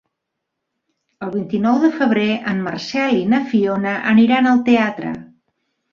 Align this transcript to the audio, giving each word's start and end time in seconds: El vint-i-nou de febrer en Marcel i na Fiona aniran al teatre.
El 1.27 1.31
vint-i-nou 1.35 1.77
de 1.83 1.91
febrer 1.99 2.25
en 2.53 2.63
Marcel 2.69 3.15
i 3.19 3.31
na 3.35 3.43
Fiona 3.53 3.95
aniran 4.15 4.51
al 4.53 4.65
teatre. 4.71 5.13